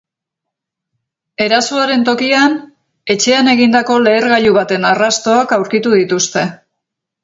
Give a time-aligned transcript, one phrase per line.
[1.47, 2.57] Erasoaren tokian,
[3.17, 6.53] etxean egindako lehergailu baten arrastoak aurkitu dituzte.